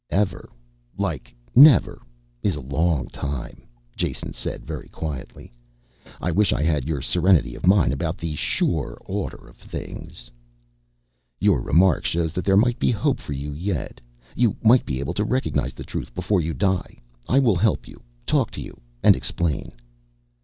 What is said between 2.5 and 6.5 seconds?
a long time," Jason said very quietly. "I